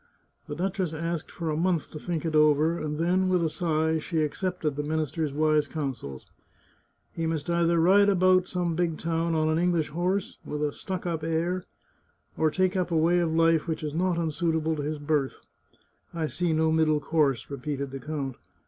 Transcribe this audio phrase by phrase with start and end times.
[0.47, 3.99] The duchess asked for a month to think it over, and then, with a sigh,
[3.99, 6.25] she accepted the minister's wise counsels."
[7.15, 11.05] He must either ride about some big town on an English horse, with a stuck
[11.05, 11.65] up air,
[12.35, 15.37] or take up a way of life which is not unsuitable to his birth.
[16.15, 18.37] I see no middle course," repeated the count.